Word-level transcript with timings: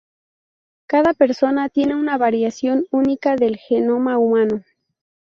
Cada 0.87 1.13
persona 1.13 1.69
tiene 1.69 1.93
una 1.93 2.17
variación 2.17 2.87
única 2.89 3.35
del 3.35 3.57
genoma 3.57 4.17
humano. 4.17 4.63